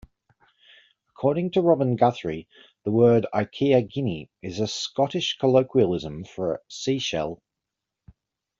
According 1.11 1.51
to 1.51 1.61
Robin 1.61 1.95
Guthrie, 1.95 2.47
the 2.85 2.89
word 2.89 3.27
"aikea-guinea" 3.35 4.31
is 4.41 4.59
a 4.59 4.67
Scottish 4.67 5.37
colloquialism 5.37 6.23
for 6.23 6.55
a 6.55 6.59
seashell. 6.69 7.39